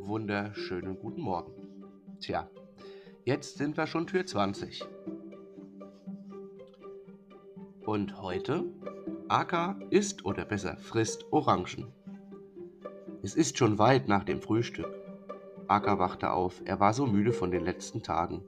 wunderschönen 0.00 0.98
guten 0.98 1.20
Morgen. 1.20 1.52
Tja, 2.20 2.48
jetzt 3.26 3.58
sind 3.58 3.76
wir 3.76 3.86
schon 3.86 4.06
Tür 4.06 4.24
20. 4.24 4.82
Und 7.84 8.22
heute, 8.22 8.64
Aka 9.28 9.78
isst 9.90 10.24
oder 10.24 10.46
besser 10.46 10.78
frisst 10.78 11.30
Orangen. 11.34 11.92
Es 13.22 13.34
ist 13.34 13.58
schon 13.58 13.78
weit 13.78 14.08
nach 14.08 14.24
dem 14.24 14.40
Frühstück. 14.40 14.88
Aka 15.68 15.98
wachte 15.98 16.30
auf, 16.30 16.62
er 16.64 16.80
war 16.80 16.94
so 16.94 17.04
müde 17.04 17.34
von 17.34 17.50
den 17.50 17.62
letzten 17.62 18.02
Tagen. 18.02 18.42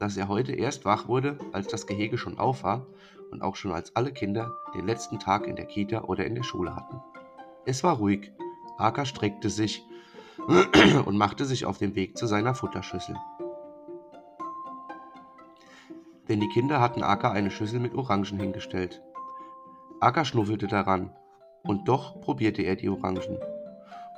Dass 0.00 0.16
er 0.16 0.26
heute 0.26 0.50
erst 0.50 0.84
wach 0.84 1.06
wurde, 1.06 1.38
als 1.52 1.68
das 1.68 1.86
Gehege 1.86 2.18
schon 2.18 2.40
auf 2.40 2.64
war 2.64 2.88
und 3.30 3.40
auch 3.40 3.54
schon 3.54 3.70
als 3.70 3.94
alle 3.94 4.12
Kinder 4.12 4.52
den 4.74 4.88
letzten 4.88 5.20
Tag 5.20 5.46
in 5.46 5.54
der 5.54 5.66
Kita 5.66 6.02
oder 6.02 6.26
in 6.26 6.34
der 6.34 6.42
Schule 6.42 6.74
hatten. 6.74 7.00
Es 7.66 7.84
war 7.84 7.98
ruhig. 7.98 8.32
Aka 8.80 9.04
streckte 9.04 9.50
sich 9.50 9.86
und 11.04 11.16
machte 11.16 11.44
sich 11.44 11.66
auf 11.66 11.78
den 11.78 11.94
Weg 11.94 12.16
zu 12.16 12.26
seiner 12.26 12.54
Futterschüssel. 12.54 13.16
Denn 16.28 16.40
die 16.40 16.48
Kinder 16.48 16.80
hatten 16.80 17.02
Aka 17.02 17.32
eine 17.32 17.50
Schüssel 17.50 17.80
mit 17.80 17.94
Orangen 17.94 18.38
hingestellt. 18.38 19.02
Aka 20.00 20.24
schnuffelte 20.24 20.66
daran, 20.66 21.10
und 21.62 21.88
doch 21.88 22.20
probierte 22.20 22.62
er 22.62 22.76
die 22.76 22.88
Orangen 22.88 23.38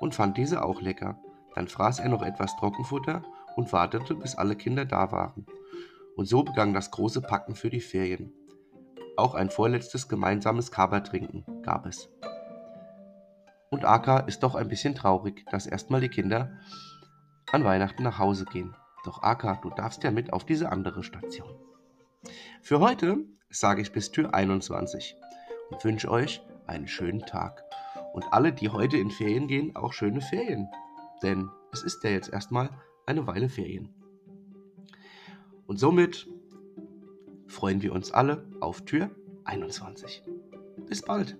und 0.00 0.14
fand 0.14 0.36
diese 0.36 0.62
auch 0.64 0.80
lecker. 0.80 1.18
Dann 1.54 1.68
fraß 1.68 2.00
er 2.00 2.08
noch 2.08 2.22
etwas 2.22 2.56
Trockenfutter 2.56 3.22
und 3.56 3.72
wartete, 3.72 4.14
bis 4.14 4.34
alle 4.34 4.56
Kinder 4.56 4.84
da 4.84 5.12
waren. 5.12 5.46
Und 6.16 6.26
so 6.26 6.42
begann 6.42 6.72
das 6.72 6.90
große 6.90 7.20
Packen 7.22 7.54
für 7.54 7.70
die 7.70 7.80
Ferien. 7.80 8.32
Auch 9.16 9.34
ein 9.34 9.50
vorletztes 9.50 10.08
gemeinsames 10.08 10.70
Kabertrinken 10.70 11.44
gab 11.62 11.86
es. 11.86 12.08
Und 13.72 13.86
Aka 13.86 14.18
ist 14.18 14.42
doch 14.42 14.54
ein 14.54 14.68
bisschen 14.68 14.94
traurig, 14.94 15.46
dass 15.50 15.66
erstmal 15.66 16.02
die 16.02 16.10
Kinder 16.10 16.60
an 17.50 17.64
Weihnachten 17.64 18.02
nach 18.02 18.18
Hause 18.18 18.44
gehen. 18.44 18.76
Doch 19.02 19.22
Aka, 19.22 19.60
du 19.62 19.70
darfst 19.70 20.04
ja 20.04 20.10
mit 20.10 20.34
auf 20.34 20.44
diese 20.44 20.70
andere 20.70 21.02
Station. 21.02 21.48
Für 22.60 22.80
heute 22.80 23.24
sage 23.48 23.80
ich 23.80 23.90
bis 23.90 24.10
Tür 24.10 24.34
21 24.34 25.16
und 25.70 25.82
wünsche 25.86 26.10
euch 26.10 26.42
einen 26.66 26.86
schönen 26.86 27.20
Tag. 27.20 27.64
Und 28.12 28.30
alle, 28.30 28.52
die 28.52 28.68
heute 28.68 28.98
in 28.98 29.10
Ferien 29.10 29.48
gehen, 29.48 29.74
auch 29.74 29.94
schöne 29.94 30.20
Ferien. 30.20 30.68
Denn 31.22 31.48
es 31.72 31.82
ist 31.82 32.04
ja 32.04 32.10
jetzt 32.10 32.30
erstmal 32.30 32.68
eine 33.06 33.26
Weile 33.26 33.48
Ferien. 33.48 33.88
Und 35.66 35.78
somit 35.78 36.28
freuen 37.46 37.80
wir 37.80 37.94
uns 37.94 38.12
alle 38.12 38.46
auf 38.60 38.84
Tür 38.84 39.10
21. 39.44 40.22
Bis 40.86 41.00
bald. 41.00 41.38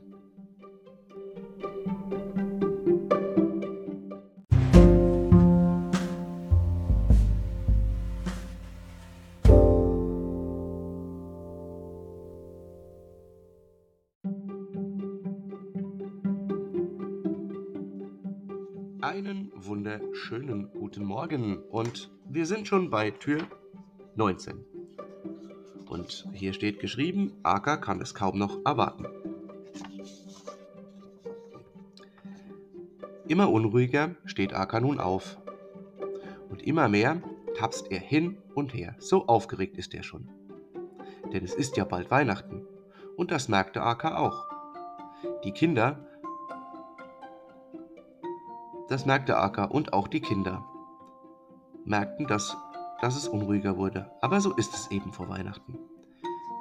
Einen 19.03 19.51
wunderschönen 19.57 20.71
guten 20.71 21.05
Morgen 21.05 21.59
und 21.59 22.09
wir 22.25 22.47
sind 22.47 22.69
schon 22.69 22.89
bei 22.89 23.11
Tür 23.11 23.41
19. 24.15 24.65
Und 25.89 26.29
hier 26.33 26.53
steht 26.53 26.79
geschrieben, 26.79 27.33
Aka 27.43 27.79
kann 27.79 28.01
es 28.01 28.15
kaum 28.15 28.39
noch 28.39 28.61
erwarten. 28.65 29.07
Immer 33.27 33.51
unruhiger 33.51 34.15
steht 34.25 34.55
Aka 34.55 34.79
nun 34.79 35.01
auf. 35.01 35.37
Und 36.49 36.63
immer 36.63 36.89
mehr 36.89 37.21
tapst 37.57 37.91
er 37.91 37.99
hin 37.99 38.39
und 38.55 38.73
her. 38.73 38.95
So 39.01 39.27
aufgeregt 39.27 39.79
ist 39.79 39.95
er 39.95 40.05
schon. 40.05 40.29
Denn 41.33 41.43
es 41.43 41.55
ist 41.55 41.77
ja 41.77 41.85
bald 41.85 42.13
Weihnachten. 42.13 42.65
Und 43.17 43.33
das 43.33 43.49
merkte 43.49 43.83
Aka 43.83 44.17
auch. 44.19 44.47
Die 45.43 45.51
Kinder 45.51 46.07
das 48.93 49.07
merkte 49.07 49.39
Aka 49.39 49.65
und 49.65 49.95
auch 49.95 50.07
die 50.07 50.21
Kinder 50.21 50.67
merkten, 51.87 52.27
dass, 52.27 52.55
dass 53.01 53.17
es 53.17 53.27
unruhiger 53.27 53.79
wurde. 53.79 54.11
Aber 54.21 54.41
so 54.43 54.55
ist 54.55 54.75
es 54.75 54.91
eben 54.91 55.15
vor 55.15 55.31
Weihnachten. 55.31 55.79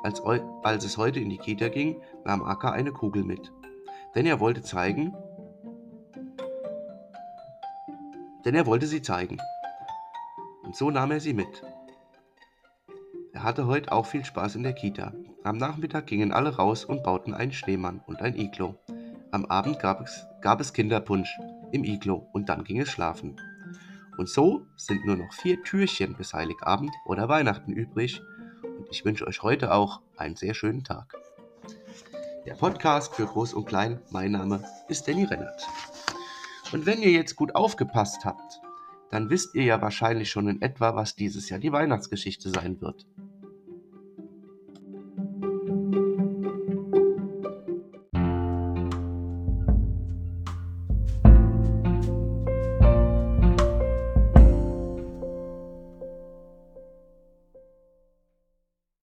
Als, 0.01 0.21
als 0.63 0.85
es 0.85 0.97
heute 0.97 1.19
in 1.19 1.29
die 1.29 1.37
Kita 1.37 1.67
ging, 1.67 2.01
nahm 2.23 2.41
Aka 2.41 2.71
eine 2.71 2.93
Kugel 2.93 3.25
mit. 3.25 3.51
Denn 4.15 4.25
er 4.25 4.39
wollte 4.39 4.61
zeigen, 4.61 5.13
denn 8.45 8.55
er 8.55 8.65
wollte 8.65 8.87
sie 8.87 9.01
zeigen. 9.01 9.37
Und 10.63 10.75
so 10.75 10.89
nahm 10.89 11.11
er 11.11 11.19
sie 11.19 11.33
mit. 11.33 11.63
Er 13.33 13.43
hatte 13.43 13.67
heute 13.67 13.91
auch 13.91 14.05
viel 14.05 14.23
Spaß 14.23 14.55
in 14.55 14.63
der 14.63 14.73
Kita. 14.73 15.11
Am 15.43 15.57
Nachmittag 15.57 16.07
gingen 16.07 16.31
alle 16.31 16.55
raus 16.55 16.85
und 16.85 17.03
bauten 17.03 17.33
einen 17.33 17.51
Schneemann 17.51 18.01
und 18.07 18.21
ein 18.21 18.39
Iglo. 18.39 18.75
Am 19.31 19.45
Abend 19.45 19.79
gab 19.79 19.99
es, 19.99 20.25
gab 20.41 20.61
es 20.61 20.71
Kinderpunsch 20.71 21.37
im 21.71 21.83
Iglo 21.83 22.27
und 22.33 22.49
dann 22.49 22.63
ging 22.63 22.79
es 22.81 22.89
schlafen. 22.89 23.39
Und 24.17 24.29
so 24.29 24.65
sind 24.75 25.05
nur 25.05 25.15
noch 25.15 25.33
vier 25.33 25.61
Türchen 25.63 26.15
bis 26.15 26.33
Heiligabend 26.33 26.91
oder 27.05 27.29
Weihnachten 27.29 27.71
übrig 27.71 28.21
und 28.63 28.87
ich 28.91 29.05
wünsche 29.05 29.25
euch 29.27 29.41
heute 29.41 29.73
auch 29.73 30.01
einen 30.17 30.35
sehr 30.35 30.53
schönen 30.53 30.83
Tag. 30.83 31.15
Der 32.45 32.55
Podcast 32.55 33.15
für 33.15 33.25
Groß 33.25 33.53
und 33.53 33.65
Klein, 33.65 34.01
mein 34.09 34.31
Name 34.31 34.63
ist 34.87 35.07
Danny 35.07 35.25
Rennert. 35.25 35.67
Und 36.71 36.85
wenn 36.85 37.01
ihr 37.01 37.11
jetzt 37.11 37.35
gut 37.35 37.55
aufgepasst 37.55 38.25
habt, 38.25 38.61
dann 39.11 39.29
wisst 39.29 39.55
ihr 39.55 39.63
ja 39.63 39.81
wahrscheinlich 39.81 40.31
schon 40.31 40.47
in 40.47 40.61
etwa, 40.61 40.95
was 40.95 41.15
dieses 41.15 41.49
Jahr 41.49 41.59
die 41.59 41.71
Weihnachtsgeschichte 41.71 42.49
sein 42.49 42.81
wird. 42.81 43.05